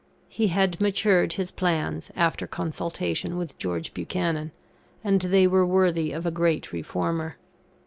He 0.29 0.47
had 0.47 0.81
matured 0.81 1.33
his 1.33 1.51
plans, 1.51 2.09
after 2.15 2.47
consultation 2.47 3.37
with 3.37 3.59
George 3.59 3.93
Buchanan, 3.93 4.51
and 5.03 5.21
they 5.21 5.45
were 5.45 5.63
worthy 5.63 6.11
of 6.11 6.25
a 6.25 6.31
great 6.31 6.73
reformer. 6.73 7.37